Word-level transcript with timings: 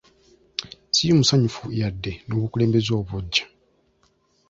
Siri 0.93 1.13
musanyufu 1.19 1.63
yadde 1.79 2.11
n'obukulembeze 2.27 2.91
obuggya. 2.99 3.45